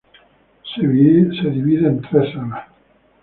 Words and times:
Se 0.73 0.81
divide 1.51 1.85
en 1.87 2.01
tres 2.01 2.33
salas. 2.33 2.65